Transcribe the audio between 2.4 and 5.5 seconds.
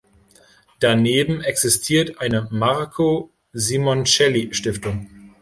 Marco-Simoncelli-Stiftung.